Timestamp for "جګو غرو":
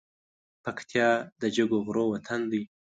1.55-2.03